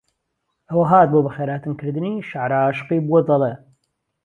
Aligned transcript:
ئهوه 0.69 0.87
هات 0.91 1.07
بۆ 1.11 1.19
به 1.25 1.31
خێرهاتن 1.35 1.73
کردنی 1.79 2.25
شەعره 2.29 2.57
ئاشقی 2.63 2.99
بووه 3.07 3.21
دهڵێ 3.29 3.53